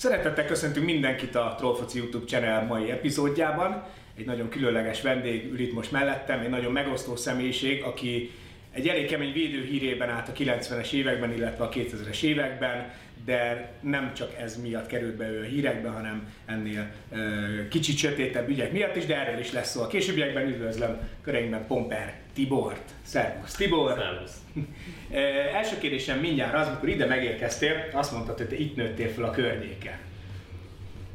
[0.00, 3.84] Szeretettel köszöntünk mindenkit a Trollfoci YouTube channel mai epizódjában.
[4.16, 8.30] Egy nagyon különleges vendég ül itt most mellettem, egy nagyon megosztó személyiség, aki
[8.72, 12.90] egy elég kemény védő hírében állt a 90-es években, illetve a 2000-es években,
[13.24, 18.48] de nem csak ez miatt került be ő a hírekbe, hanem ennél ö, kicsit sötétebb
[18.48, 19.82] ügyek miatt is, de erről is lesz szó.
[19.82, 22.90] A későbbiekben üdvözlöm köreinkben Pomper Tibort.
[23.02, 23.98] Szervusz Tibor!
[23.98, 24.36] Szervusz.
[25.54, 29.30] Első kérdésem mindjárt az, amikor ide megérkeztél, azt mondtad, hogy te itt nőttél fel a
[29.30, 29.98] környéken.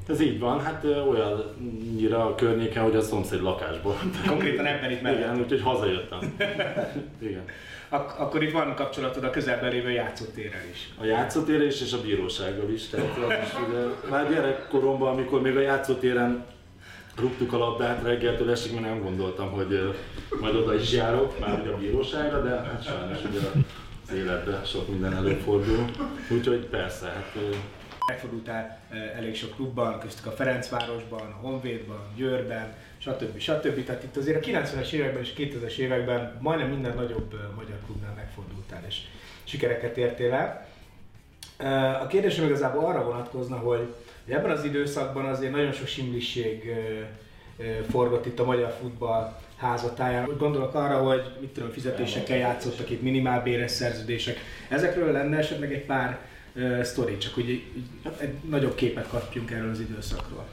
[0.07, 3.95] Ez így van, hát olyannyira a környéken, hogy a szomszéd lakásból.
[4.27, 5.19] Konkrétan ebben itt mellett.
[5.19, 6.19] Igen, úgyhogy hazajöttem.
[7.19, 7.43] Igen.
[7.89, 10.89] Ak- akkor itt van kapcsolatod a közelben lévő játszótérrel is.
[11.01, 12.87] A játszótérre is és a bírósággal is.
[12.89, 16.45] Tehát az is ugye, már gyerekkoromban, amikor még a játszótéren
[17.19, 19.95] rúgtuk a labdát reggeltől esig, mert nem gondoltam, hogy
[20.41, 23.39] majd oda is járok, már ugye a bíróságra, de hát sajnos ugye
[24.07, 25.85] az életben sok minden előfordul.
[26.29, 27.35] Úgyhogy persze, hát
[28.07, 28.79] Megfordultál
[29.15, 33.37] elég sok klubban, köztük a Ferencvárosban, Honvédban, Győrben, stb.
[33.37, 33.85] stb.
[33.85, 38.83] Tehát itt azért a 90-es években és 2000-es években majdnem minden nagyobb magyar klubnál megfordultál
[38.87, 38.97] és
[39.43, 40.67] sikereket értél el.
[42.01, 43.93] A kérdésem igazából arra vonatkozna, hogy
[44.27, 46.75] ebben az időszakban azért nagyon sok simlisség
[47.89, 50.29] forgott itt a magyar futball házatáján.
[50.29, 54.37] Úgy Gondolok arra, hogy mit tudom, fizetésekkel játszottak itt, minimálbéres szerződések.
[54.69, 56.19] Ezekről lenne esetleg egy pár
[56.55, 57.63] uh, sztori, csak hogy így
[58.17, 60.45] egy nagyobb képet kapjunk erről az időszakról.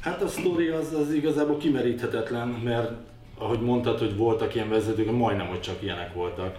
[0.00, 2.90] Hát a sztori az, az igazából kimeríthetetlen, mert
[3.38, 6.56] ahogy mondtad, hogy voltak ilyen vezetők, majdnem, hogy csak ilyenek voltak.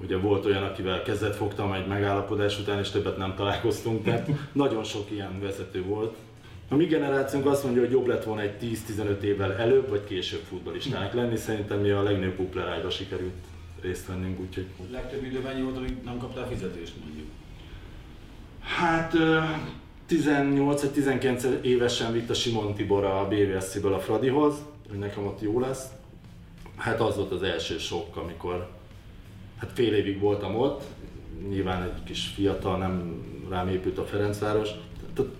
[0.00, 4.84] Ugye volt olyan, akivel kezet fogtam egy megállapodás után, és többet nem találkoztunk, tehát nagyon
[4.84, 6.16] sok ilyen vezető volt.
[6.68, 10.42] A mi generációnk azt mondja, hogy jobb lett volna egy 10-15 évvel előbb vagy később
[10.48, 13.44] futballistának lenni, szerintem mi a legnagyobb poplerájba sikerült
[13.80, 17.26] részt vennünk, úgyhogy Legtöbb időben ennyi volt, amíg nem kaptál fizetést mondjuk.
[18.60, 19.38] Hát ö,
[20.06, 24.54] 18 vagy 19 évesen vitt a Simon Tibor a BVSC-ből a Fradihoz,
[24.88, 25.84] hogy nekem ott jó lesz.
[26.76, 28.68] Hát az volt az első sok, amikor
[29.58, 30.82] hát fél évig voltam ott,
[31.48, 34.68] nyilván egy kis fiatal, nem rám épült a Ferencváros,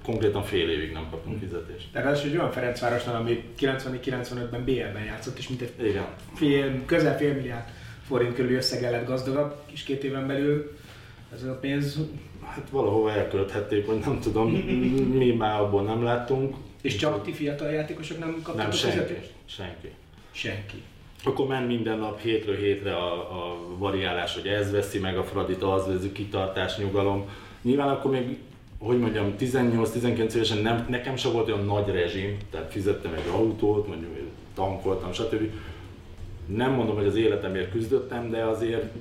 [0.04, 1.86] konkrétan fél évig nem kaptunk fizetést.
[1.92, 6.04] Tehát az, hogy olyan Ferencvárosnál, ami 90-95-ben BL-ben játszott, és mint egy Igen.
[6.34, 7.68] fél, közel fél milliárd
[8.06, 10.76] forint körül összeggel lett gazdagabb, kis két éven belül
[11.34, 11.98] ez a pénz,
[12.44, 14.50] Hát valahova elkölthették, vagy nem tudom,
[15.18, 16.56] mi már abból nem láttunk.
[16.82, 18.96] és csak ti fiatal játékosok nem kaptak Nem, senki.
[18.96, 19.32] fizetést?
[19.44, 19.88] Senki.
[20.30, 20.82] Senki.
[21.24, 25.62] Akkor ment minden nap hétről hétre a, a variálás, hogy ez veszi meg a Fradit,
[25.62, 27.28] az veszi, kitartás, nyugalom.
[27.62, 28.38] Nyilván akkor még,
[28.78, 33.86] hogy mondjam, 18-19 évesen nem, nekem sem volt olyan nagy rezsim, tehát fizettem egy autót,
[33.86, 34.10] mondjuk
[34.54, 35.50] tankoltam, stb.
[36.46, 38.92] Nem mondom, hogy az életemért küzdöttem, de azért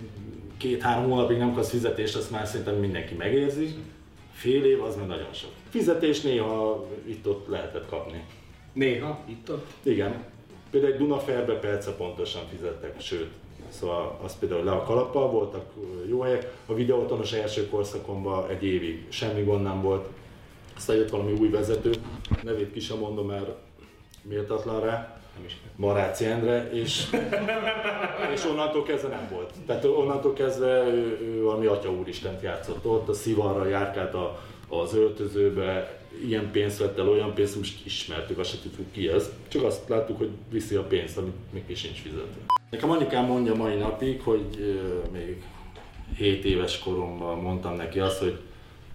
[0.57, 3.75] két-három hónapig nem kapsz fizetést, azt már szerintem mindenki megérzi.
[4.31, 5.49] Fél év az már nagyon sok.
[5.69, 8.23] Fizetés néha itt-ott lehetett kapni.
[8.73, 9.65] Néha, itt-ott.
[9.83, 10.23] Igen.
[10.71, 13.29] Például egy Dunaferbe perce pontosan fizettek, sőt,
[13.73, 15.65] szóval az például le a kalappal voltak
[16.09, 16.53] jó helyek.
[16.65, 20.07] A videótonos első korszakomban egy évig semmi gond nem volt.
[20.75, 21.91] Aztán jött valami új vezető,
[22.43, 23.49] nevét ki sem mondom, mert
[24.21, 25.57] méltatlan rá, Nem is.
[25.75, 27.09] Maráci Endre, és,
[28.33, 29.51] és onnantól kezdve nem volt.
[29.65, 34.39] Tehát onnantól kezdve ő, ő valami Atya Úristent játszott ott, a szivarra járkált a,
[34.69, 39.29] az öltözőbe, ilyen pénzt vett el, olyan pénzt, most ismertük, azt se tudtuk ki ez.
[39.47, 42.41] Csak azt láttuk, hogy viszi a pénzt, amit még ki sincs fizetve.
[42.69, 44.75] Nekem anyukám mondja mai napig, hogy
[45.11, 45.43] még
[46.17, 48.39] 7 éves koromban mondtam neki azt, hogy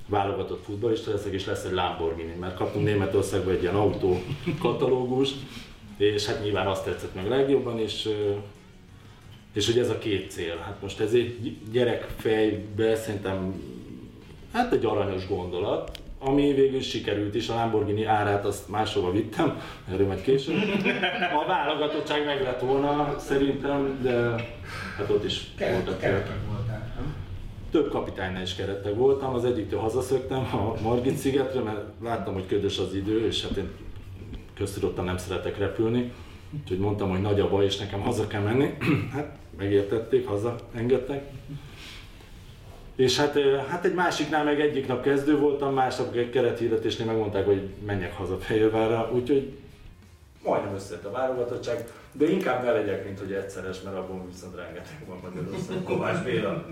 [0.06, 4.22] válogatott futballista leszek, és lesz egy Lamborghini, mert kaptunk Németországban egy ilyen autó
[4.60, 5.36] katalógust,
[5.96, 8.08] és hát nyilván azt tetszett meg legjobban, és,
[9.52, 10.56] és hogy ez a két cél.
[10.56, 13.62] Hát most ez egy gyerekfejbe szerintem
[14.52, 19.60] hát egy aranyos gondolat, ami végül sikerült is, a Lamborghini árát azt máshova vittem,
[19.92, 20.56] erről majd később.
[21.42, 24.34] A válogatottság meg lett volna szerintem, de
[24.96, 27.14] hát ott is voltak Keretben voltál, nem?
[27.70, 32.78] több kapitánynál is kerettek voltam, az egyiktől hazaszöktem a Margit szigetre, mert láttam, hogy ködös
[32.78, 33.70] az idő, és hát én
[34.54, 36.12] köztudottan nem szeretek repülni.
[36.60, 38.76] Úgyhogy mondtam, hogy nagy a baj, és nekem haza kell menni.
[39.14, 41.30] hát megértették, haza engedtek.
[42.98, 47.68] És hát, hát egy másiknál meg egyik nap kezdő voltam, másnap egy kerethirdetésnél megmondták, hogy
[47.86, 49.58] menjek haza Fehérvárra, úgyhogy
[50.44, 55.04] majdnem összejött a válogatottság, de inkább ne legyek, mint hogy egyszeres, mert abban viszont rengeteg
[55.06, 55.84] van Magyarországon.
[55.84, 56.66] Kovács Béla.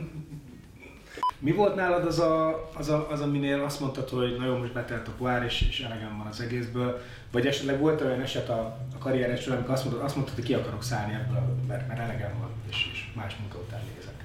[1.39, 5.09] Mi volt nálad az, a, az, a, az aminél azt mondtad, hogy na most betelt
[5.09, 7.01] a pohár, és, és elegem van az egészből,
[7.33, 8.61] vagy esetleg volt olyan eset a,
[8.95, 12.01] a karrieres során, amikor azt mondtad, azt mondtad, hogy ki akarok szállni ebből, mert, mert
[12.01, 14.16] elegem van, és, és más munka után nézek.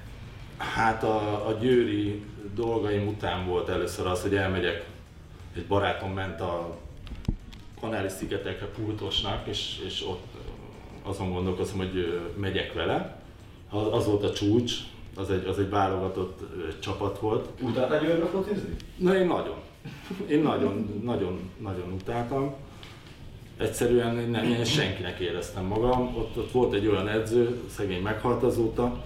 [0.62, 2.22] Hát a, a győri
[2.54, 4.86] dolgaim után volt először az, hogy elmegyek
[5.56, 6.76] egy barátom ment a
[7.80, 10.26] Kanári-szigetekre pultosnak, és, és ott
[11.02, 13.20] azon gondolkozom, hogy megyek vele.
[13.70, 14.72] Az volt a csúcs,
[15.16, 16.40] az egy, az egy válogatott
[16.78, 17.48] csapat volt.
[17.60, 18.74] Utáltál Győrbe focizni?
[18.96, 19.56] Na én nagyon.
[20.26, 22.54] Én nagyon, nagyon, nagyon utáltam.
[23.56, 26.16] Egyszerűen nem, én senkinek éreztem magam.
[26.16, 29.04] Ott, ott volt egy olyan edző, szegény meghalt azóta,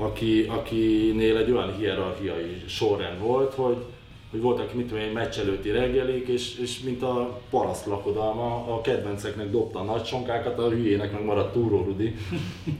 [0.00, 3.84] aki, akinél egy olyan hierarchiai sorrend volt, hogy
[4.30, 8.80] hogy voltak, mit tudom én, meccs előtti reggelik, és, és mint a paraszt lakodalma, a
[8.80, 12.14] kedvenceknek dobta a nagy sonkákat, a hülyének meg maradt túró Rudi.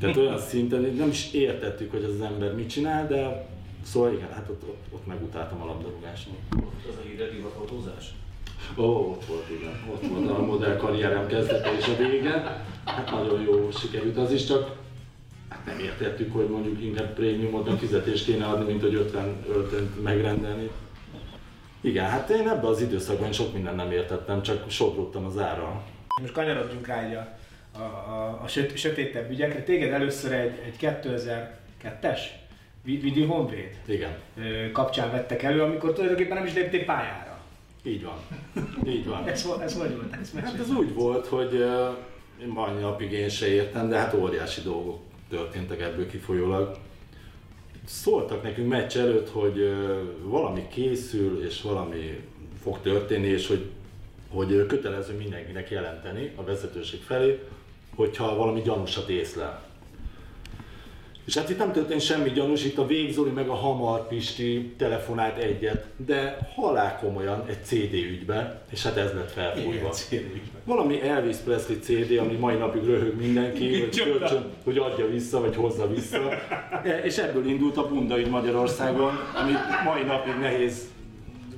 [0.01, 3.49] Tehát olyan szinten nem is értettük, hogy az ember mit csinál, de
[3.83, 6.29] szóval igen, hát ott, ott, ott megutáltam a labdarúgást.
[6.89, 8.15] Az a híre divatautózás?
[8.77, 9.81] Ó, ott volt, igen.
[9.93, 12.65] Ott volt a modell karrierem kezdete és a vége.
[12.85, 14.77] Hát nagyon jó sikerült az is, csak
[15.67, 20.71] nem értettük, hogy mondjuk inkább prémiumot a fizetést kéne adni, mint hogy 50 öltönyt megrendelni.
[21.81, 25.83] Igen, hát én ebben az időszakban sok mindent nem értettem, csak sodródtam az ára.
[26.21, 27.37] Most kanyarodjunk rá egy a,
[27.79, 29.63] a, a, a söt, sötétebb ügyekre.
[29.63, 32.21] Téged először egy, egy 2002-es
[32.83, 34.17] Vidi Honvéd Igen.
[34.73, 37.39] kapcsán vettek elő, amikor tulajdonképpen nem is léptél pályára.
[37.83, 38.19] Így van.
[38.87, 39.29] Így van.
[39.29, 40.17] ez, ez hogy volt?
[40.21, 44.61] Ez hát ez úgy volt, hogy uh, mai napig én se értem, de hát óriási
[44.61, 46.79] dolgok történtek ebből kifolyólag
[47.85, 49.75] szóltak nekünk meccs előtt, hogy
[50.23, 52.21] valami készül, és valami
[52.63, 53.65] fog történni, és hogy,
[54.29, 57.39] hogy kötelező mindenkinek jelenteni a vezetőség felé,
[57.95, 59.70] hogyha valami gyanúsat észlel.
[61.31, 65.39] És hát itt nem történt semmi gyanús, itt a Végzoli meg a Hamar Pisti telefonált
[65.39, 69.93] egyet, de halál komolyan egy CD ügybe, és hát ez lett felfújva.
[70.65, 75.57] Valami Elvis Presley CD, ami mai napig röhög mindenki, hogy, kölcsön, hogy adja vissza, vagy
[75.57, 76.19] hozza vissza.
[76.85, 79.13] E, és ebből indult a bunda Magyarországon,
[79.43, 79.53] ami
[79.85, 80.89] mai napig nehéz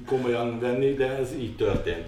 [0.06, 2.06] komolyan venni, de ez így történt.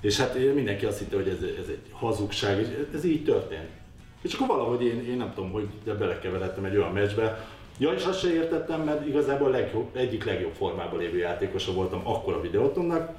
[0.00, 3.79] És hát mindenki azt hitte, hogy ez, ez egy hazugság, és ez így történt.
[4.22, 7.46] És akkor valahogy én, én nem tudom, hogy belekeveredtem egy olyan meccsbe,
[7.80, 12.34] Ja, és azt se értettem, mert igazából legjobb, egyik legjobb formában lévő játékosa voltam akkor
[12.34, 13.16] a videótonnak,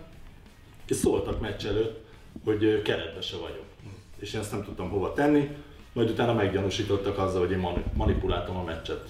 [0.88, 2.06] és szóltak meccs előtt,
[2.46, 3.66] hogy keretbe se vagyok.
[4.20, 5.50] És én ezt nem tudtam hova tenni,
[5.94, 9.10] majd utána meggyanúsítottak azzal, hogy én manipuláltam a meccset.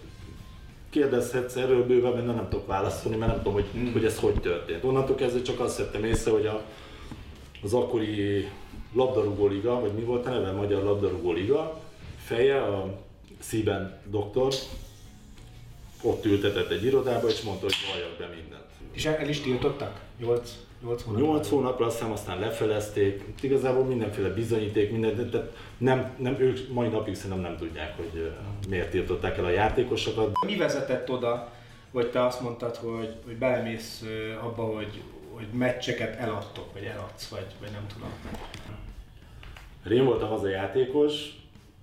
[0.90, 3.92] Kérdezhetsz erről bővebben, de nem tudok válaszolni, mert nem tudom, hogy, hmm.
[3.92, 4.84] hogy ez hogy történt.
[4.84, 6.64] Onnantól kezdve csak azt vettem észre, hogy a,
[7.64, 8.50] az akkori
[8.94, 11.80] labdarúgó liga, vagy mi volt a neve, Magyar Labdarúgó Liga,
[12.24, 13.00] feje, a
[13.40, 14.54] Szíben doktor,
[16.02, 18.66] ott ültetett egy irodába, és mondta, hogy valljak be mindent.
[18.92, 20.00] És el is tiltottak?
[20.20, 21.26] 8, 8 hónapra?
[21.26, 23.24] 8 hónapra, azt hiszem, aztán lefelezték.
[23.42, 28.32] Igazából mindenféle bizonyíték, minden, tehát nem, nem, ők mai napig szerintem nem tudják, hogy
[28.70, 30.32] miért tiltották el a játékosokat.
[30.46, 31.52] Mi vezetett oda,
[31.92, 34.04] vagy te azt mondtad, hogy, hogy belemész
[34.42, 35.02] abba, hogy,
[35.34, 38.10] hogy meccseket eladtok, vagy eladsz, vagy, vagy nem tudom.
[39.89, 41.13] Én voltam az a játékos,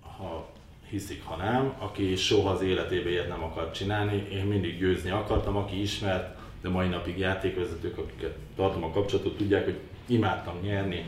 [0.00, 0.46] ha
[0.88, 4.28] hiszik, ha nem, aki soha az életében ilyet nem akart csinálni.
[4.32, 9.64] Én mindig győzni akartam, aki ismert, de mai napig játékvezetők, akiket tartom a kapcsolatot, tudják,
[9.64, 11.04] hogy imádtam nyerni,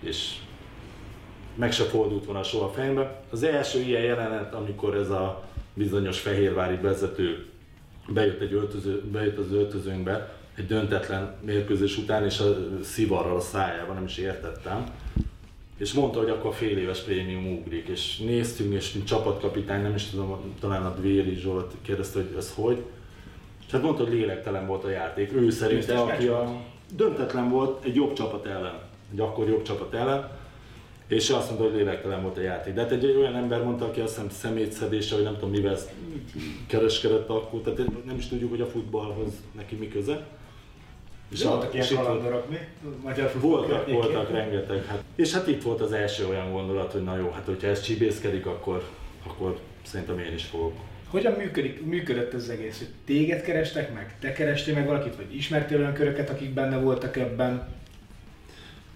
[0.00, 0.34] és
[1.54, 3.22] meg se fordult volna soha a fejembe.
[3.30, 5.44] Az első ilyen jelenet, amikor ez a
[5.74, 7.46] bizonyos fehérvári vezető
[8.08, 13.94] bejött, egy öltöző, bejött az öltözőnkbe egy döntetlen mérkőzés után, és a szivarral a szájában,
[13.94, 14.86] nem is értettem
[15.76, 20.04] és mondta, hogy akkor fél éves prémium ugrik, és néztünk, és mint csapatkapitány, nem is
[20.04, 22.82] tudom, talán a Dvéri Zsolt kérdezte, hogy ez hogy,
[23.66, 25.32] és hát mondta, hogy lélektelen volt a játék.
[25.32, 26.60] Ő szerint, aki a
[26.96, 28.78] döntetlen volt egy jobb csapat ellen,
[29.12, 30.30] egy akkor jobb csapat ellen,
[31.08, 32.74] és azt mondta, hogy lélektelen volt a játék.
[32.74, 35.76] De hát egy olyan ember mondta, aki azt hiszem szemétszedése, vagy nem tudom mivel
[36.66, 40.26] kereskedett akkor, tehát nem is tudjuk, hogy a futballhoz neki mi köze.
[41.28, 42.58] És voltak ilyen kalandorok, mi?
[43.02, 44.84] Magyar voltak, voltak rengeteg.
[44.84, 45.02] Hát.
[45.14, 48.46] És hát itt volt az első olyan gondolat, hogy na jó, hát hogyha ez csibészkedik,
[48.46, 48.82] akkor,
[49.26, 50.72] akkor szerintem én is fogok.
[51.10, 52.78] Hogyan működik, működött ez az egész?
[52.78, 54.18] Hogy téged kerestek meg?
[54.20, 55.16] Te kerestél meg valakit?
[55.16, 57.68] Vagy ismertél olyan köröket, akik benne voltak ebben?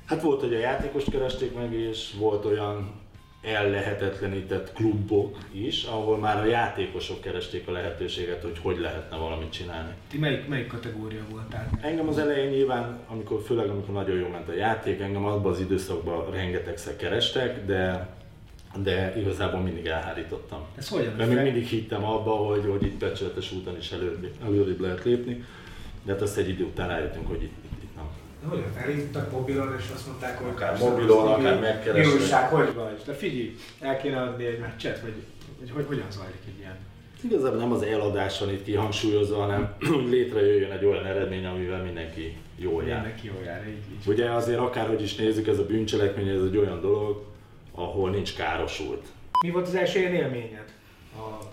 [0.05, 3.01] Hát volt, hogy a játékost keresték meg, és volt olyan
[3.43, 9.93] ellehetetlenített klubok is, ahol már a játékosok keresték a lehetőséget, hogy hogy lehetne valamit csinálni.
[10.11, 11.71] Ti melyik, melyik kategória voltál?
[11.81, 15.61] Engem az elején nyilván, amikor, főleg amikor nagyon jó ment a játék, engem abban az
[15.61, 18.09] időszakban rengetegszer kerestek, de
[18.83, 20.61] de igazából mindig elhárítottam.
[20.77, 21.15] Ez hogyan?
[21.15, 25.45] Mert még mindig hittem abba, hogy, hogy itt becsületes úton is előbb, előbb lehet lépni,
[26.03, 27.60] de hát azt egy idő után rájöttünk, hogy itt,
[28.49, 32.13] hogyan elhívtak mobilon, és azt mondták, hogy akár mobilon, akár megkeresni.
[32.13, 33.03] Jóság, hogy vagy?
[33.07, 35.15] De figyelj, el kéne adni egy meccset, vagy,
[35.59, 36.77] vagy hogy, hogyan zajlik egy ilyen?
[37.23, 42.37] Igazából nem az eladás van itt kihangsúlyozva, hanem hogy létrejöjjön egy olyan eredmény, amivel mindenki
[42.57, 43.01] jól jár.
[43.03, 44.07] Mindenki jól jár, így, így.
[44.07, 47.25] Ugye azért akárhogy is nézzük, ez a bűncselekmény, ez egy olyan dolog,
[47.75, 49.07] ahol nincs károsult.
[49.45, 50.73] Mi volt az első ilyen élményed
[51.17, 51.49] a, a,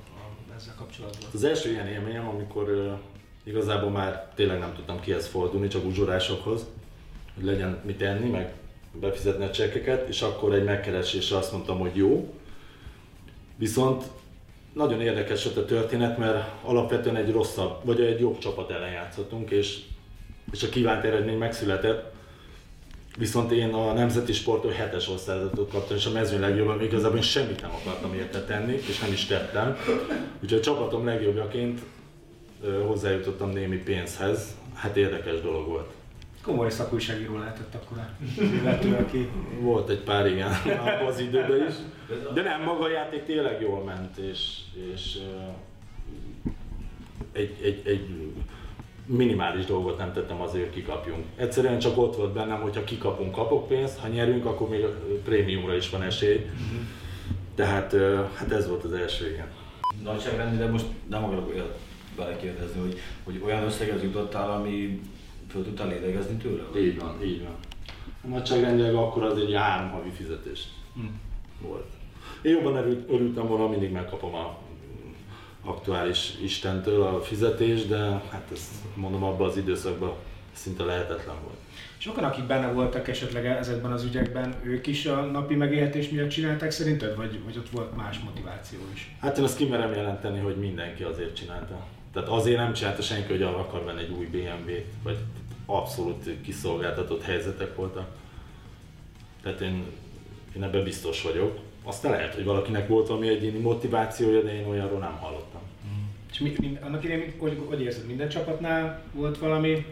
[0.55, 1.29] ezzel kapcsolatban?
[1.33, 2.91] Az első ilyen élményem, amikor uh,
[3.43, 6.65] igazából már tényleg nem tudtam kihez fordulni, csak uzsorásokhoz,
[7.37, 8.53] hogy legyen mit enni, meg
[8.99, 12.33] befizetni a csekkeket, és akkor egy megkeresésre azt mondtam, hogy jó.
[13.55, 14.03] Viszont
[14.73, 19.51] nagyon érdekes volt a történet, mert alapvetően egy rosszabb, vagy egy jobb csapat ellen játszottunk,
[19.51, 19.79] és,
[20.51, 22.15] és a kívánt eredmény megszületett.
[23.17, 27.23] Viszont én a nemzeti sportól hetes osztályzatot kaptam, és a mezőny legjobb, ami igazából én
[27.23, 29.77] semmit nem akartam érte tenni, és nem is tettem.
[30.43, 31.81] Úgyhogy a csapatom legjobbjaként
[32.87, 34.55] hozzájutottam némi pénzhez.
[34.73, 35.96] Hát érdekes dolog volt.
[36.47, 37.97] Komoly szakújságíró lehetett akkor
[38.61, 41.73] illető, aki Volt egy pár ilyen abban az időben is.
[42.33, 44.57] De nem, maga a játék tényleg jól ment, és,
[44.93, 45.17] és
[47.31, 48.07] egy, egy, egy
[49.05, 51.25] minimális dolgot nem tettem azért, hogy kikapjunk.
[51.35, 54.93] Egyszerűen csak ott volt bennem, hogy ha kikapunk, kapok pénzt, ha nyerünk, akkor még a
[55.23, 56.45] prémiumra is van esély.
[57.55, 57.95] Tehát
[58.33, 59.47] hát ez volt az első ilyen.
[60.03, 61.79] Nagyságrendileg most nem akarok olyat
[62.15, 65.01] belekérdezni, hogy, hogy olyan összeghez jutottál, ami
[65.57, 66.63] föl tudtál lélegezni tőle?
[66.77, 67.55] Így van, így van.
[68.23, 70.67] A nagyságrendileg akkor az egy három havi fizetés
[71.61, 71.85] volt.
[72.41, 74.57] Én jobban örült, örültem volna, mindig megkapom a
[75.63, 77.97] aktuális Istentől a fizetést, de
[78.31, 80.13] hát ezt mondom abban az időszakban
[80.51, 81.57] szinte lehetetlen volt.
[81.97, 86.71] Sokan, akik benne voltak esetleg ezekben az ügyekben, ők is a napi megélhetés miatt csinálták
[86.71, 89.15] szerinted, vagy, vagy ott volt más motiváció is?
[89.19, 91.85] Hát én azt kimerem jelenteni, hogy mindenki azért csinálta.
[92.13, 95.17] Tehát azért nem csinálta senki, hogy arra akar venni egy új BMW-t, vagy
[95.69, 98.07] abszolút kiszolgáltatott helyzetek voltak.
[99.41, 99.83] Tehát én,
[100.55, 101.59] én ebben biztos vagyok.
[101.83, 105.61] Aztán lehet, hogy valakinek volt valami egyéni motivációja, de én olyanról nem hallottam.
[106.31, 109.85] És mi, mi, annak idején, hogy, hogy érzed, minden csapatnál volt valami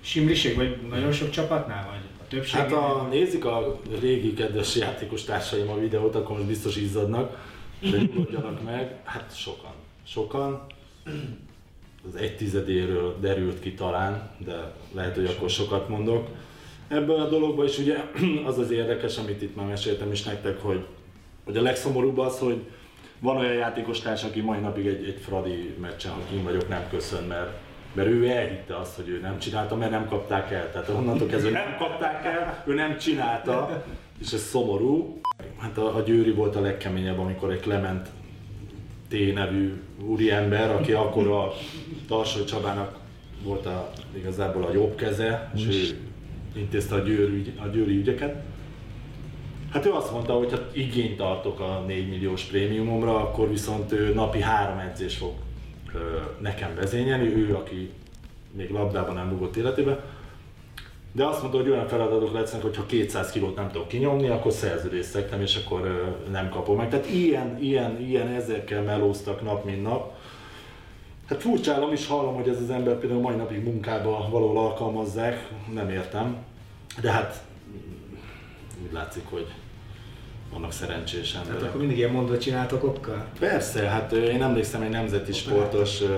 [0.00, 2.60] simliség, vagy nagyon sok csapatnál, vagy a többség?
[2.60, 7.48] Hát ha nézik a régi kedves játékos társaim a videót, akkor most biztos izzadnak,
[7.80, 9.00] de nyugodjanak meg.
[9.04, 9.72] Hát sokan.
[10.06, 10.66] Sokan.
[12.08, 16.28] Az egy tizedéről derült ki talán, de lehet, hogy akkor sokat mondok.
[16.88, 17.96] Ebből a dologban is ugye
[18.48, 20.86] az az érdekes, amit itt már meséltem is nektek, hogy,
[21.44, 22.64] hogy a legszomorúbb az, hogy
[23.18, 26.88] van olyan játékos társ, aki mai napig egy, egy Fradi meccsen, ha kim vagyok, nem
[26.90, 27.50] köszön, mert,
[27.92, 30.70] mert ő elhitte azt, hogy ő nem csinálta, mert nem kapták el.
[30.72, 33.84] Tehát onnantól kezdve nem kapták el, ő nem csinálta,
[34.20, 35.20] és ez szomorú.
[35.58, 38.08] Hát a, a Győri volt a legkeményebb, amikor egy Clement
[39.10, 39.72] T nevű
[40.04, 41.52] úriember, aki akkor a
[42.08, 42.98] Tarsai Csabának
[43.42, 45.96] volt a, igazából a jobb keze, és ő
[46.60, 48.42] intézte a, győri, ügy- a győri ügyeket.
[49.70, 54.14] Hát ő azt mondta, hogy ha igényt tartok a 4 milliós prémiumomra, akkor viszont ő
[54.14, 55.32] napi három edzés fog
[56.40, 57.90] nekem vezényelni, ő, aki
[58.52, 60.04] még labdában nem rúgott életébe.
[61.12, 64.52] De azt mondta, hogy olyan feladatok lesznek, hogy ha 200 kilót nem tudok kinyomni, akkor
[64.52, 66.88] szerződést szektem, és akkor nem kapom meg.
[66.90, 70.14] Tehát ilyen, ilyen, ilyen ezekkel melóztak nap, mint nap.
[71.26, 75.90] Hát furcsálom is hallom, hogy ez az ember például mai napig munkába valahol alkalmazzák, nem
[75.90, 76.36] értem.
[77.00, 78.16] De hát mm,
[78.86, 79.46] úgy látszik, hogy
[80.52, 81.68] vannak szerencsés Tehát emberek.
[81.68, 83.26] akkor mindig ilyen mondva csináltok okkal?
[83.38, 86.16] Persze, hát én emlékszem egy nemzeti sportos ö, ö,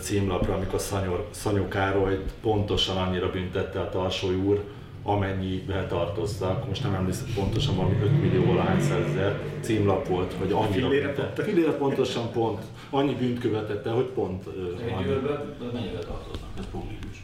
[0.00, 4.60] címlapra, amikor Szanyor, Szanyó Károly pontosan annyira büntette a Tarsói úr,
[5.02, 10.72] amennyivel tartoztak, most nem emlékszem pontosan, valami 5 millió valahány százezer címlap volt, hogy annyira
[10.72, 11.42] Fillére büntette.
[11.42, 15.04] Fillére pontosan pont, annyi bűnt követette, hogy pont Egy annyi.
[15.04, 16.48] győrbe mennyivel tartoznak?
[16.58, 17.22] Ez publikus.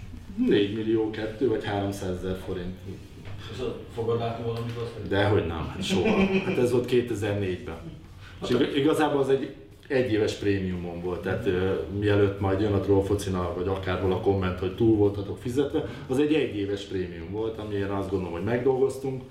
[0.48, 2.76] 4 millió 2 vagy 300 ezer forint.
[3.52, 3.56] És
[4.18, 5.08] látni valamit azt?
[5.08, 6.16] Dehogy nem, hát soha.
[6.46, 7.76] Hát ez volt 2004-ben.
[8.42, 9.54] És ig- igazából az egy
[9.90, 14.74] egyéves prémiumon volt, tehát ö, mielőtt majd jön a trollfocina, vagy akárhol a komment, hogy
[14.74, 19.22] túl voltatok fizetve, az egy egyéves prémium volt, amilyen azt gondolom, hogy megdolgoztunk.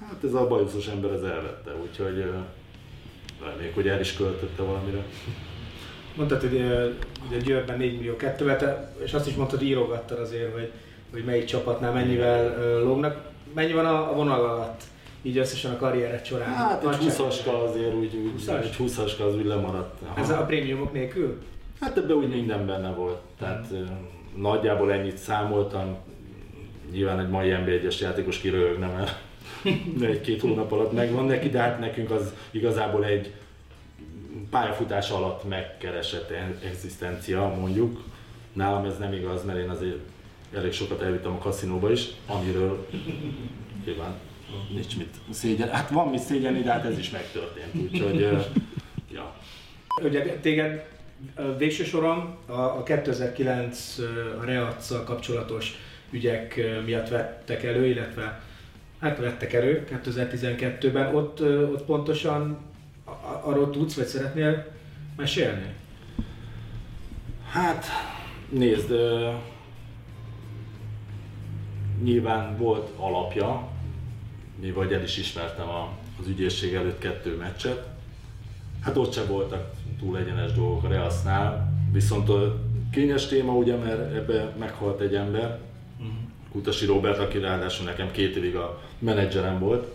[0.00, 2.24] Hát ez a bajuszos ember ez elvette, úgyhogy
[3.44, 5.04] reméljük, hogy el is költötte valamire.
[6.16, 6.54] Mondtad, hogy
[7.26, 10.70] ugye Győrben 4 millió kettővel, és azt is mondtad, írogattad azért, hogy,
[11.12, 13.32] hogy melyik csapatnál mennyivel lógnak.
[13.54, 14.82] Mennyi van a, a vonal alatt,
[15.26, 16.48] így összesen a karriered során?
[16.54, 18.62] Hát egy Nagyság- 20-aska azért úgy, úgy 20-as?
[18.62, 20.00] egy 20-aska az úgy lemaradt.
[20.06, 20.20] Aha.
[20.20, 21.42] Ez a prémiumok nélkül?
[21.80, 23.18] Hát ebben úgy minden benne volt.
[23.38, 23.76] Tehát ö,
[24.36, 25.96] nagyjából ennyit számoltam.
[26.92, 29.16] Nyilván egy mai NB1-es játékos kiröhögne, mert
[30.12, 33.32] egy-két hónap alatt megvan neki, de hát nekünk az igazából egy
[34.50, 38.00] pályafutás alatt megkeresett en- egzisztencia, mondjuk.
[38.52, 39.98] Nálam ez nem igaz, mert én azért
[40.54, 42.86] elég sokat elvittem a kaszinóba is, amiről
[43.84, 44.14] nyilván
[44.72, 45.68] nincs mit szégyen.
[45.68, 48.20] Hát van mit szégyenni, de hát ez is megtörtént, úgyhogy
[49.12, 49.34] ja.
[50.02, 50.86] Ugye téged
[51.58, 53.98] végső soron a, a 2009
[54.40, 55.78] a Reac kapcsolatos
[56.10, 58.40] ügyek miatt vettek elő, illetve
[59.00, 61.14] hát vettek elő 2012-ben.
[61.14, 62.58] Ott, ott pontosan
[63.42, 64.66] arról tudsz, vagy szeretnél
[65.16, 65.74] mesélni?
[67.50, 67.86] Hát,
[68.48, 68.94] nézd,
[72.02, 73.68] nyilván volt alapja,
[74.64, 77.86] mi vagy el is ismertem a, az ügyészség előtt kettő meccset.
[78.80, 82.60] Hát ott sem voltak túl egyenes dolgok a Reasznál, viszont a
[82.92, 85.58] kényes téma ugye, mert ebbe meghalt egy ember,
[85.98, 86.14] uh-huh.
[86.52, 89.86] Kutasi Robert, aki ráadásul nekem két évig a menedzserem volt,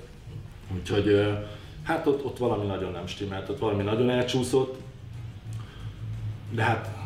[0.76, 1.38] úgyhogy
[1.84, 4.78] hát ott, ott valami nagyon nem stimmelt, ott valami nagyon elcsúszott,
[6.52, 6.99] de hát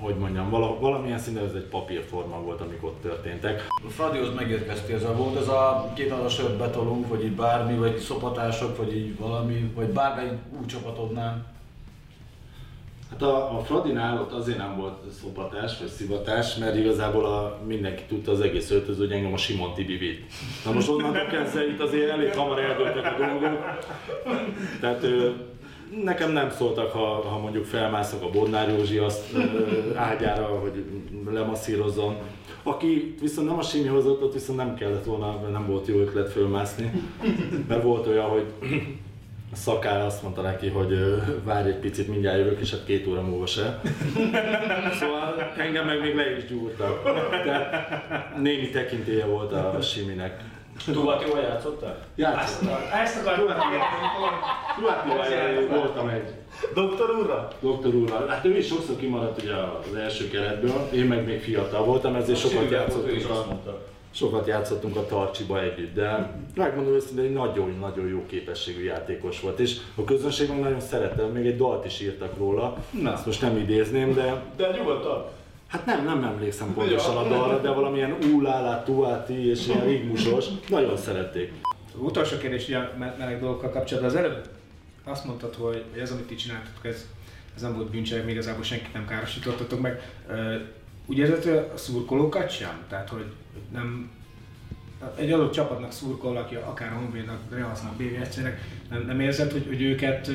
[0.00, 3.66] hogy mondjam, vala, valamilyen szinten ez egy papírforma volt, amik ott történtek.
[3.86, 7.76] A Fradihoz megérkeztél, ez a volt ez a két a sört betolunk, vagy így bármi,
[7.76, 11.54] vagy szopatások, vagy így valami, vagy bármely új csapatodnál?
[13.10, 18.02] Hát a, a Fradinál ott azért nem volt szopatás vagy szivatás, mert igazából a, mindenki
[18.02, 20.32] tudta az egész öltöző, hogy engem a Simon Tibi vitt.
[20.64, 23.58] Na most onnantól kezdve itt azért elég hamar eldőltek a dolgok.
[24.80, 25.06] Tehát
[26.04, 29.36] Nekem nem szóltak, ha, ha mondjuk felmászok a Bodnár Józsi azt
[29.94, 30.84] ágyára, hogy
[31.30, 32.16] lemasszírozzon.
[32.62, 36.30] Aki viszont nem a Simi hozott, ott viszont nem kellett volna, nem volt jó ötlet
[36.30, 36.92] fölmászni.
[37.68, 38.46] Mert volt olyan, hogy
[39.52, 40.98] a szakál azt mondta neki, hogy
[41.44, 43.80] várj egy picit, mindjárt jövök, és hát két óra múlva se.
[45.00, 47.02] Szóval engem meg még le is gyúrtak.
[47.44, 50.40] Tehát némi tekintélye volt a Siminek.
[50.86, 52.04] Duatival játszottál?
[52.14, 52.76] Játszottam.
[53.02, 53.46] Ezt akartam
[54.78, 56.34] Duatival voltam egy.
[56.74, 57.48] Doktor úrra?
[57.60, 58.26] Doktor úrra.
[58.28, 62.38] Hát ő is sokszor kimaradt ugye az első keretből, én meg még fiatal voltam, ezért
[62.38, 63.46] sokat játszottunk a,
[64.10, 69.76] sokat játszottunk a Tarcsiba együtt, de megmondom őszintén, egy nagyon-nagyon jó képességű játékos volt, és
[69.94, 73.12] a közönség meg nagyon szerette, még egy dalt is írtak róla, Na.
[73.12, 74.42] ezt most nem idézném, de...
[74.56, 75.24] De nyugodtan.
[75.66, 80.44] Hát nem, nem emlékszem pontosan a dalra, de valamilyen úlálá, tuáti és ilyen rigmusos.
[80.68, 81.52] Nagyon szerették.
[81.94, 84.12] Az utolsó kérdés ilyen meleg dolgokkal kapcsolatban.
[84.12, 84.48] Az előbb
[85.04, 87.06] azt mondtad, hogy ez, amit ti csináltatok, ez,
[87.54, 90.12] ez nem volt bűncselek, még igazából senkit nem károsítottatok meg.
[91.06, 92.84] Úgy érzed, a szurkolókat sem?
[92.88, 93.24] Tehát, hogy
[93.72, 94.10] nem
[95.16, 98.60] egy adott csapatnak szurkol, aki akár a Honvédnak, Realsznak, BVSC-nek,
[98.90, 100.28] nem, nem érzed, hogy, hogy őket,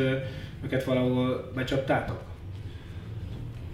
[0.64, 2.22] őket valahol becsaptátok?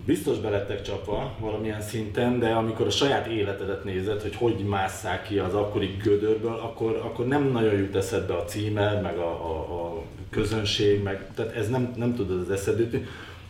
[0.08, 5.38] Biztos belettek csapva valamilyen szinten, de amikor a saját életedet nézed, hogy hogy másszál ki
[5.38, 10.04] az akkori gödörből, akkor, akkor nem nagyon jut eszedbe a címe, meg a, a, a
[10.30, 13.00] közönség, meg, tehát ez nem, nem tudod az eszedbe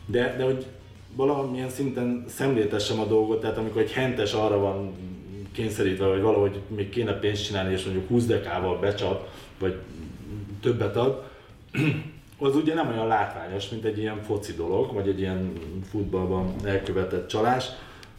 [0.05, 0.65] de, de hogy
[1.15, 4.91] valamilyen szinten szemléltessem a dolgot, tehát amikor egy hentes arra van
[5.51, 9.27] kényszerítve, hogy valahogy még kéne pénzt csinálni, és mondjuk 20 dekával becsap,
[9.59, 9.75] vagy
[10.61, 11.23] többet ad,
[12.39, 15.53] az ugye nem olyan látványos, mint egy ilyen foci dolog, vagy egy ilyen
[15.89, 17.65] futballban elkövetett csalás,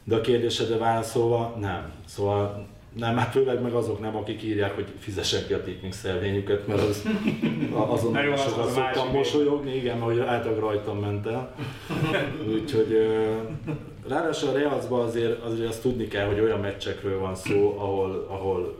[0.04, 1.92] de a kérdésedre válaszolva nem.
[2.06, 6.66] Szóval nem, hát főleg meg azok nem, akik írják, hogy fizessek ki a tipping szelvényüket,
[6.66, 7.02] mert az,
[7.72, 11.54] azon az sokat az szoktam mosolyogni, igen, mert általában rajtam ment el.
[12.52, 13.08] Úgyhogy
[14.08, 18.76] ráadásul a Realcban azért, azért azt tudni kell, hogy olyan meccsekről van szó, ahol, ahol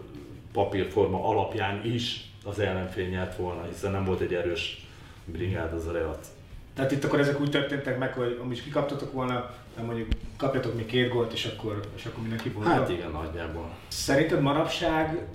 [0.53, 4.88] papírforma alapján is az ellenfél nyert volna, hiszen nem volt egy erős
[5.33, 6.29] brigád az a reac.
[6.75, 10.87] Tehát itt akkor ezek úgy történtek meg, hogy is kikaptatok volna, nem mondjuk kapjatok még
[10.87, 12.67] két gólt, és akkor, és akkor mindenki volt.
[12.67, 13.71] Hát igen, nagyjából.
[13.89, 15.27] Szerinted manapság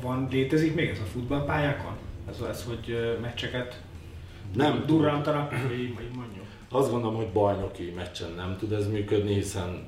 [0.00, 1.96] van, létezik még ez a futballpályákon?
[2.28, 3.80] Ez, ez hogy meccseket
[4.54, 6.44] nem durrantanak, így, így mondjuk?
[6.68, 9.84] Azt gondolom, hogy bajnoki meccsen nem tud ez működni, hiszen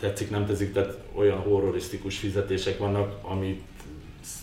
[0.00, 3.62] tetszik, nem tetszik, tehát olyan horrorisztikus fizetések vannak, amit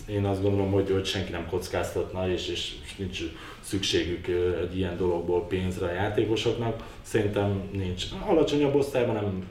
[0.06, 3.22] én azt gondolom, hogy, hogy senki nem kockáztatna, és, és nincs
[3.60, 4.26] szükségük
[4.60, 6.82] egy ilyen dologból pénzre a játékosoknak.
[7.02, 8.04] Szerintem nincs.
[8.26, 9.44] Alacsonyabb osztályban nem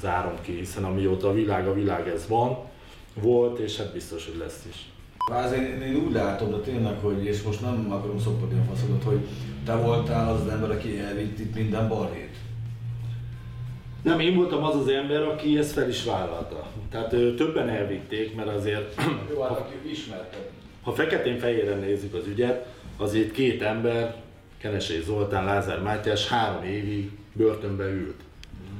[0.00, 2.58] zárom ki, hiszen amióta a világ a világ ez van,
[3.14, 4.76] volt, és hát biztos, hogy lesz is.
[5.30, 9.02] Hát én, én úgy látom, de tényleg, hogy, és most nem akarom szopodni a faszodat,
[9.02, 9.20] hogy
[9.64, 12.36] te voltál az az ember, aki elvitt itt minden balhét.
[14.02, 16.66] Nem, én voltam az az ember, aki ezt fel is vállalta.
[16.90, 19.02] Tehát ö, többen elvitték, mert azért...
[19.34, 20.50] Jó, hát aki ismerted.
[20.82, 22.66] Ha feketén-fehéren nézzük az ügyet,
[22.96, 24.16] azért két ember,
[24.58, 28.20] Kenesei Zoltán, Lázár Mátyás három évig börtönbe ült.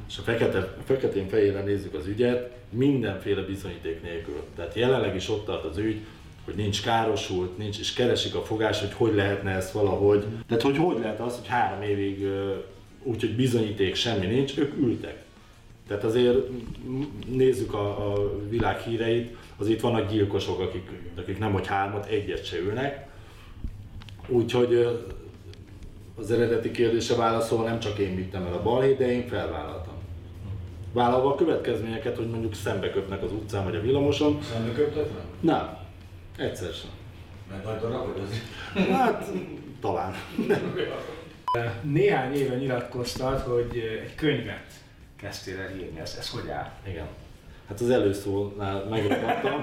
[0.07, 4.43] És ha fekete, feketén-fehéren nézzük az ügyet, mindenféle bizonyíték nélkül.
[4.55, 5.99] Tehát jelenleg is ott tart az ügy,
[6.45, 10.23] hogy nincs károsult, nincs, és keresik a fogás, hogy hogy lehetne ezt valahogy.
[10.47, 12.27] Tehát hogy hogy lehet az, hogy három évig
[13.03, 15.23] úgyhogy bizonyíték semmi nincs, ők ültek.
[15.87, 16.37] Tehát azért
[17.27, 22.45] nézzük a, a világ híreit, az itt vannak gyilkosok, akik, akik nem hogy hármat, egyet
[22.45, 23.07] se ülnek.
[24.27, 25.01] Úgyhogy
[26.15, 29.93] az eredeti kérdése válaszol, nem csak én vittem el a balhét, de én felvállaltam.
[30.93, 34.41] Vállalva a következményeket, hogy mondjuk szembe köpnek az utcán vagy a villamoson.
[34.41, 35.23] Szembe köptetlen?
[35.39, 35.77] Nem,
[36.37, 36.89] egyszer sem.
[37.49, 38.87] Mert nagy darab vagy az?
[38.89, 39.31] Hát,
[39.79, 40.13] talán.
[41.81, 44.71] Néhány éve nyilatkoztad, hogy egy könyvet
[45.15, 45.99] kezdtél el írni.
[45.99, 46.71] Ez, ez hogy áll?
[46.87, 47.07] Igen.
[47.71, 49.61] Hát az előszónál megragadtam.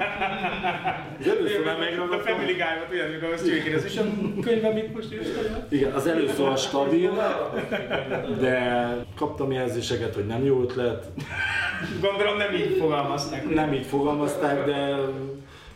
[1.21, 2.21] Az előszónál A megragadtam.
[2.21, 4.05] Family Guy-ot olyan, amikor azt kérdez, és a
[4.41, 5.29] könyvem mit most írsz?
[5.69, 7.13] Igen, az előszó a stabil,
[8.41, 11.07] de kaptam jelzéseket, hogy nem jó ötlet.
[12.01, 13.55] Gondolom nem így fogalmazták.
[13.55, 14.97] Nem így fogalmazták, de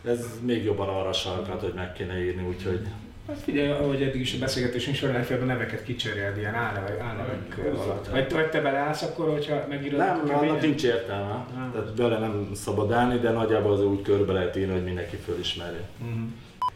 [0.05, 2.79] ez még jobban arra sarkat, hogy meg kéne írni, úgyhogy
[3.27, 7.59] Hát figyelj, ahogy eddig is a beszélgetésünk során elfélben a neveket kicseréled ilyen álnevek, álnevek
[7.73, 8.07] alatt.
[8.07, 10.61] Vagy, vagy te beleállsz akkor, hogyha megírod a nem, annak könyvet?
[10.61, 11.45] nincs értelme.
[11.73, 15.77] Tehát bele nem szabad állni, de nagyjából az úgy körbe lehet írni, hogy mindenki fölismeri.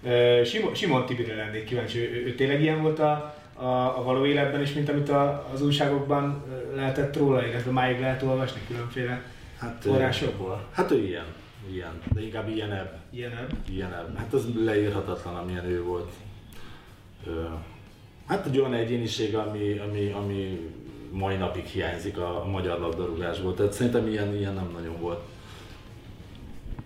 [0.04, 4.26] Ö, Simon, Simon Tibire lennék kíváncsi, ő, ő tényleg ilyen volt a, a, a való
[4.26, 6.44] életben is, mint amit a, az újságokban
[6.76, 9.22] lehetett róla, illetve máig lehet olvasni különféle
[9.60, 10.68] Hát, forrásokból?
[10.72, 11.26] Hát ő ilyen,
[11.72, 12.92] ilyen, de inkább ilyenebb.
[13.10, 13.50] Ilyenebb.
[13.70, 14.18] ilyenebb.
[14.18, 16.12] Hát az leírhatatlan, amilyen ő volt.
[18.28, 20.72] Hát egy olyan egyéniség, ami, ami, ami
[21.12, 23.54] mai napig hiányzik a, magyar labdarúgásból.
[23.54, 25.22] Tehát szerintem ilyen, ilyen nem nagyon volt.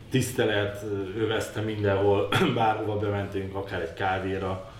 [0.10, 0.84] Tisztelet
[1.18, 4.74] övezte mindenhol, bárhova bementünk, akár egy kávéra.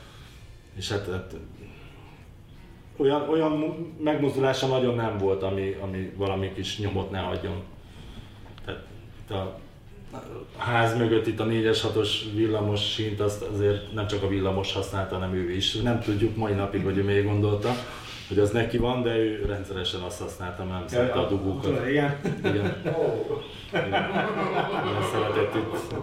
[0.76, 1.36] És hát, hát
[2.98, 3.52] olyan, olyan
[4.00, 7.64] megmozdulása nagyon nem volt, ami, ami valami kis nyomot ne hagyjon.
[8.66, 8.84] Tehát
[9.30, 9.60] a
[10.58, 14.74] a ház mögött itt a 4-es 6-os villamos sínt, azt azért nem csak a villamos
[14.74, 15.74] használta, hanem ő is.
[15.76, 17.70] Nem tudjuk mai napig, hogy ő még gondolta,
[18.28, 21.88] hogy az neki van, de ő rendszeresen azt használta, nem szerette a dugókat.
[21.90, 22.20] Igen.
[22.44, 22.76] Igen.
[23.74, 24.12] Igen,
[25.12, 25.96] szeretett itt.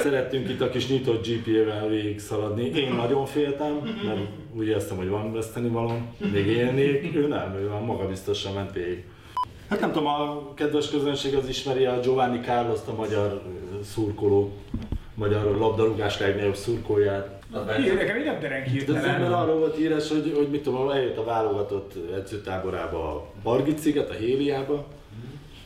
[0.00, 2.64] Szerettünk itt a kis nyitott GPA-vel végig szaladni.
[2.64, 3.72] Én nagyon féltem,
[4.04, 4.20] mert
[4.52, 6.00] úgy éreztem, hogy van veszteni való,
[6.32, 7.14] még élnék.
[7.16, 9.04] Ő nem, ő már magabiztosan ment végig.
[9.68, 13.42] Hát nem tudom, a kedves közönség az ismeri a Giovanni carlos a magyar
[13.84, 14.52] szurkoló,
[15.14, 17.42] magyar labdarúgás legnagyobb szurkolóját.
[17.78, 21.16] Igen, nekem így nem dereng De az arról volt híres, hogy, hogy mit tudom, eljött
[21.16, 24.86] a válogatott edzőtáborába a Bargit-sziget, a Héliába,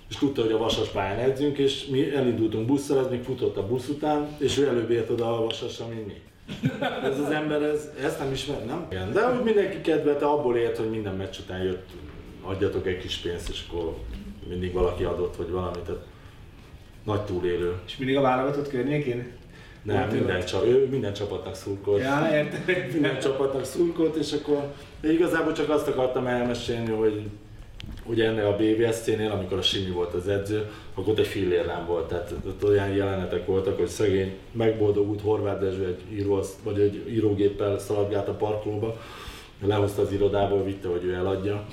[0.08, 3.66] és tudta, hogy a Vasas pályán edzünk, és mi elindultunk busszal, ez még futott a
[3.66, 6.20] busz után, és ő előbb ért oda a Vasasra, mint mi.
[7.04, 8.86] Ez az ember, ez, ezt nem ismer, nem?
[8.90, 11.88] Igen, de úgy mindenki kedvelte, abból ért, hogy minden meccs után jött,
[12.42, 13.96] adjatok egy kis pénzt, és akkor
[14.48, 15.80] mindig valaki adott, vagy valamit.
[15.80, 16.06] Tehát
[17.04, 17.74] nagy túlélő.
[17.86, 19.30] És mindig a válogatott környékén?
[19.82, 22.02] Nem, ő minden, csa, ő minden csapatnak szurkolt.
[22.02, 22.90] Ja, értem.
[22.92, 27.22] minden csapatnak szurkolt, és akkor de igazából csak azt akartam elmesélni, hogy
[28.04, 31.86] ugye ennél a BVSC-nél, amikor a Simi volt az edző, akkor ott egy fillér nem
[31.86, 32.08] volt.
[32.08, 37.78] Tehát ott olyan jelenetek voltak, hogy szegény megboldogult Horváth Dezső egy, író, vagy egy írógéppel
[37.78, 39.00] szaladgált a parkolóba,
[39.64, 41.66] lehozta az irodából, vitte, hogy ő eladja.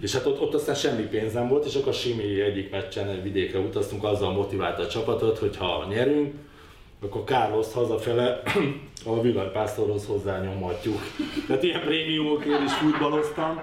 [0.00, 3.22] És hát ott, ott aztán semmi pénz nem volt, és akkor Simi egyik meccsen egy
[3.22, 6.34] vidékre utaztunk, azzal motiválta a csapatot, hogy ha nyerünk,
[7.02, 8.42] akkor Carlos hazafele
[9.04, 11.00] a villanypásztorhoz hozzányomhatjuk.
[11.46, 13.60] Tehát ilyen prémiumokért is futballoztam,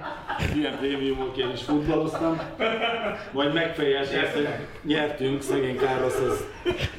[0.55, 2.41] ilyen prémiumokért is futballoztam,
[3.31, 4.47] majd megfejelte ezt, hogy
[4.83, 6.43] nyertünk, szegény Carloshoz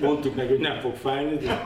[0.01, 1.63] mondtuk neki, hogy nem fog fájni, de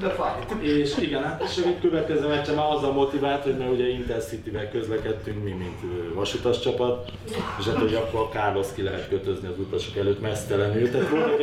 [0.00, 0.52] De fájt.
[0.60, 5.44] és igen, hát és a következő meccsen már azzal motivált, hogy mert ugye Intercity-vel közlekedtünk,
[5.44, 5.80] mi mint
[6.14, 7.10] vasutas csapat,
[7.58, 10.90] és hát hogy akkor a Carlos ki lehet kötözni az utasok előtt mesztelenül.
[10.90, 11.40] Tehát voltak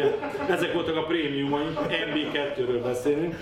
[0.49, 3.35] ezek voltak a prémiumai, MB2-ről beszélünk.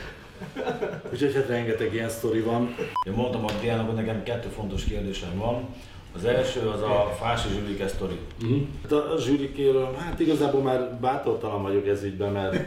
[1.12, 2.76] Úgyhogy hát rengeteg ilyen sztori van.
[3.08, 5.66] Én mondtam a Diának, hogy nekem kettő fontos kérdésem van.
[6.16, 8.18] Az első az a Fási Zsülike sztori.
[8.82, 12.64] Hát a, zsűrikéről, hát igazából már bátortalan vagyok ez ügyben, mert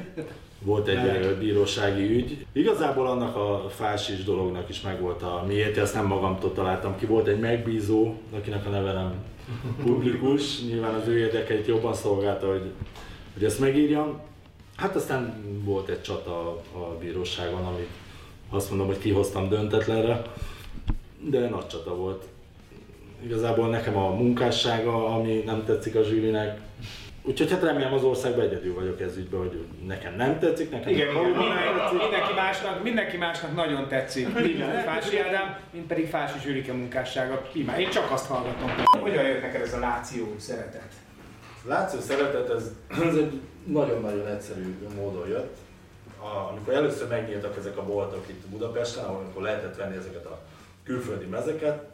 [0.62, 2.46] volt egy ö, bírósági ügy.
[2.52, 7.06] Igazából annak a fásis dolognak is megvolt a miért, ezt nem magamtól találtam ki.
[7.06, 9.14] Volt egy megbízó, akinek a neve nem
[9.85, 12.70] publikus, nyilván az ő érdekeit jobban szolgálta, hogy,
[13.35, 14.20] hogy ezt megírjam.
[14.81, 17.88] Hát aztán volt egy csata a, bíróságon, amit
[18.51, 20.23] azt mondom, hogy kihoztam döntetlenre,
[21.19, 22.25] de nagy csata volt.
[23.25, 26.61] Igazából nekem a munkássága, ami nem tetszik a zsűrinek,
[27.23, 31.14] Úgyhogy hát remélem az országban egyedül vagyok ez ügyben, hogy nekem nem tetszik, nekem Igen,
[31.14, 32.01] valóban mindenki, nem tetszik.
[32.01, 34.29] mindenki, másnak, mindenki másnak nagyon tetszik.
[34.47, 37.49] Igen, Fási Ádám, mint pedig Fási Zsülike munkássága.
[37.79, 38.71] Én csak azt hallgatom.
[39.01, 40.93] Hogyan jött neked ez a láció szeretet?
[41.64, 42.70] Látszó szeretet, ez,
[43.07, 45.57] ez egy nagyon-nagyon egyszerű módon jött.
[46.18, 50.38] A, amikor először megnyíltak ezek a boltok itt Budapesten, ahol amikor lehetett venni ezeket a
[50.83, 51.88] külföldi mezeket,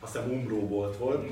[0.00, 1.28] azt hiszem Umbro bolt volt,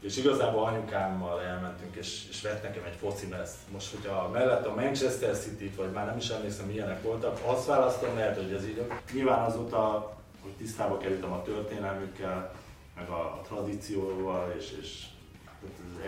[0.00, 3.56] és igazából anyukámmal elmentünk, és, és vett nekem egy foci mezt.
[3.72, 8.14] Most, hogyha mellett a Manchester City-t, vagy már nem is emlékszem milyenek voltak, azt választom,
[8.14, 8.82] lehet, hogy ez így.
[9.12, 12.54] Nyilván azóta hogy tisztába kerültem a történelmükkel,
[12.96, 15.04] meg a, a tradícióval, és, és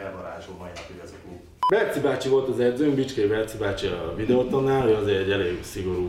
[0.04, 1.40] elvarázsol mai napig ez a klub.
[1.70, 6.06] Berci bácsi volt az edzőm, Bicskei Berci bácsi a videótonnál, ő azért egy elég szigorú,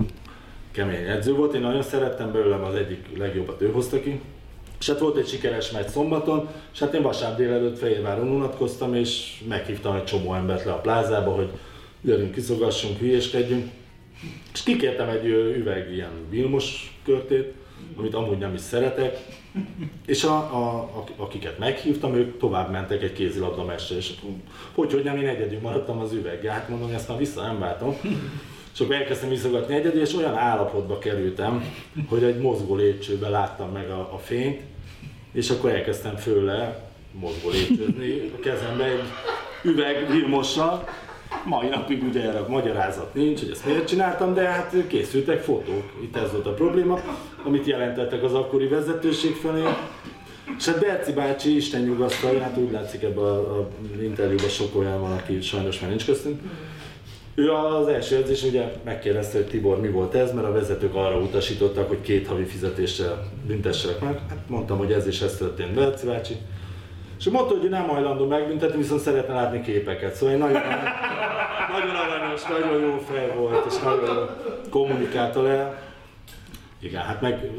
[0.72, 1.54] kemény edző volt.
[1.54, 4.22] Én nagyon szerettem belőlem, az egyik legjobbat ő hozta ki.
[4.80, 9.42] És hát volt egy sikeres meccs szombaton, és hát én vasárnap délelőtt Fehérváron unatkoztam, és
[9.48, 11.50] meghívtam egy csomó embert le a plázába, hogy
[12.02, 13.72] gyerünk, kiszogassunk, hülyéskedjünk.
[14.54, 15.26] És kikértem egy
[15.58, 17.54] üveg ilyen Vilmos körtét,
[17.98, 19.18] amit amúgy nem is szeretek,
[20.06, 24.14] és a, a, akiket meghívtam, ők tovább mentek egy kézilabda mestre, és
[24.74, 27.96] hogy, hogy nem, én egyedül maradtam az üveggel, hát mondom, ezt már vissza nem váltom.
[28.74, 31.64] És akkor elkezdtem iszogatni egyedül, és olyan állapotba kerültem,
[32.08, 34.62] hogy egy mozgó lépcsőbe láttam meg a, a fényt,
[35.32, 39.02] és akkor elkezdtem fölle mozgó lépcsőzni a kezembe egy
[39.64, 40.88] üveg Vilmossal,
[41.46, 45.84] Mai napig ugye erre magyarázat nincs, hogy ezt miért csináltam, de hát készültek fotók.
[46.02, 47.00] Itt ez volt a probléma,
[47.44, 49.64] amit jelentettek az akkori vezetőség felé.
[50.58, 55.12] És hát Berci bácsi, Isten nyugasztalja, hát úgy látszik ebben az interjúban sok olyan van,
[55.12, 56.42] aki sajnos már nincs köztünk.
[57.36, 61.20] Ő az első edzés ugye megkérdezte, hogy Tibor mi volt ez, mert a vezetők arra
[61.20, 64.20] utasítottak, hogy két havi fizetéssel büntessenek meg.
[64.30, 66.36] Hát mondtam, hogy ez is ez történt Berci bácsi.
[67.22, 70.16] És mondta, hogy nem hajlandó megbüntetni, viszont szeretne látni képeket.
[70.16, 70.62] Szóval egy nagyon,
[71.72, 74.30] nagyon aranyos, nagyon jó fej volt, és nagyon
[74.70, 75.84] kommunikálta le.
[76.80, 77.52] Igen, hát meg,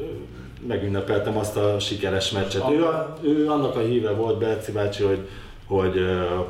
[0.67, 2.71] megünnepeltem azt a sikeres meccset.
[2.71, 5.29] Ő, a, ő annak a híve volt, Berci bácsi, hogy,
[5.67, 6.01] hogy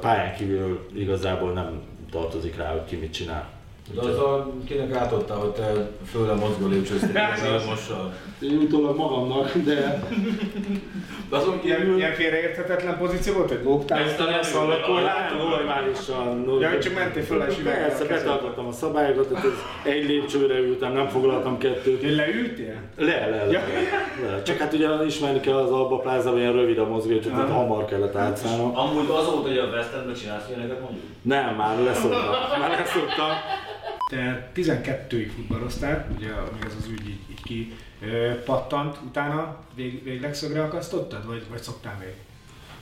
[0.01, 3.49] pályán kívül igazából nem tartozik rá, hogy ki mit csinál.
[3.95, 8.15] De az a, kinek átadta, hogy te főle mozgó lépcsőztél mossal?
[8.41, 10.09] Én utólag magamnak, de...
[11.33, 14.03] de azon ilyen, ilyen félreérthetetlen pozíció volt, hogy lógtál,
[14.41, 15.33] a szalakorlát?
[15.39, 16.59] Normálisan.
[16.61, 19.47] Ja, csak mentél föl és Persze, betartottam a szabályokat, tehát
[19.83, 22.03] egy lépcsőre ültem, nem foglaltam kettőt.
[22.03, 22.75] Én leültél?
[22.97, 23.65] Le, le, le.
[24.23, 24.43] le.
[24.43, 27.85] Csak hát ugye ismerni kell az Alba Plázában ilyen rövid a mozgó, csak tehát hamar
[27.85, 28.77] kellett átszállnom.
[28.77, 31.03] Amúgy az volt, hogy a West Endben csinálsz ilyeneket mondjuk?
[31.23, 32.59] Nem, már leszoktam.
[32.61, 33.31] Már leszoktam.
[34.11, 37.73] Te 12-ig futballoztál, ugye amíg ez az ügy így, így ki
[38.45, 42.15] pattant, utána vég, véglegszögre akasztottad, vagy, vagy szoktál még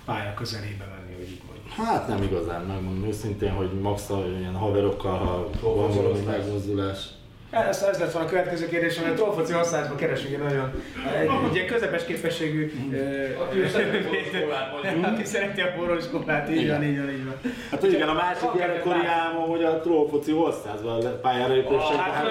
[0.04, 1.72] pálya közelébe menni, hogy így mondjuk?
[1.86, 6.98] Hát nem igazán, megmondom őszintén, hogy max ilyen haverokkal, ha van valami megmozdulás,
[7.50, 10.82] ez, ez lett volna a következő kérdés, hogy a trollfoci használatban keresünk egy nagyon
[11.20, 12.72] egy, ilyen közepes képességű
[15.10, 17.29] aki szereti a forróskolát, így van, így van, így van.
[17.70, 21.96] Hát igen, a másik gyerekkori álmom, hogy a trollfoci osztályban pályára lépések.
[21.96, 22.26] Hát, hát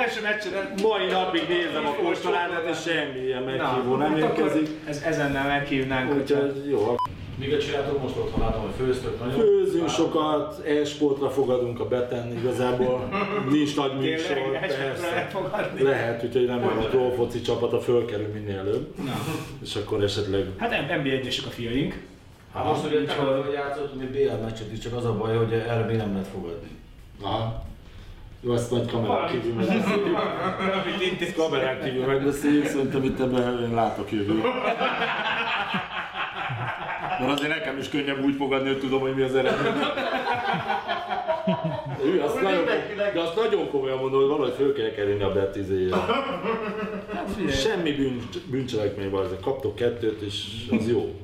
[0.00, 0.52] első meccsen.
[0.82, 4.68] Mai napig nézem a kóstolátát, és semmi ilyen meghívó nem hát érkezik.
[4.88, 6.14] Ez, ezennel meghívnánk.
[6.14, 6.96] Úgyhogy jó.
[7.38, 8.40] Miket csináltok most otthon?
[8.40, 9.34] Látom, hogy főztök nagyon.
[9.34, 13.08] Főzünk sokat, e-sportra fogadunk a beten igazából.
[13.50, 15.28] Nincs nagy műsor, persze.
[15.78, 18.94] Lehet, úgyhogy remélem a foci csapata fölkerül minél előbb.
[19.04, 19.12] Na.
[19.62, 20.46] És akkor esetleg...
[20.58, 21.94] Hát NBA egyesek a fiaink.
[22.54, 25.84] Hát most ugye hogy játszottunk egy BL meccset is, csak az a baj, hogy erre
[25.84, 26.68] még nem lehet fogadni.
[27.22, 27.62] Aha.
[28.40, 31.34] Jó, azt nagy kamerák kívül megbeszéljük.
[31.36, 34.42] Kamerák kívül megbeszéljük, szerintem itt ebben én látok jövőt.
[37.18, 39.82] Mert azért nekem is könnyebb úgy fogadni, hogy tudom, hogy mi az eredmény.
[42.04, 42.64] Ő, azt nagyon,
[43.14, 45.96] de azt nagyon komolyan mondom, hogy valahogy föl kell kerülni a betizéjére.
[47.62, 51.20] Semmi bűn, bűncselekmény van, kaptok kettőt, és az jó.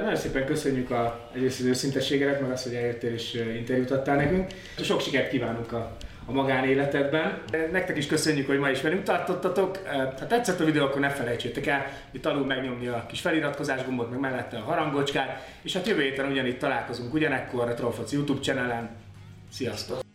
[0.00, 4.50] Nagyon szépen köszönjük a, egyrészt az őszintességedet, meg azt, hogy eljöttél és interjút adtál nekünk.
[4.80, 5.96] Sok sikert kívánunk a
[6.30, 7.42] a magánéletedben.
[7.72, 9.78] Nektek is köszönjük, hogy ma is velünk tartottatok.
[10.18, 14.10] Ha tetszett a videó, akkor ne felejtsétek el, itt alul megnyomni a kis feliratkozás gombot,
[14.10, 18.90] meg mellette a harangocskát, és hát jövő héten ugyanitt találkozunk ugyanekkor a Trollfoci YouTube channelen.
[19.52, 20.09] Sziasztok!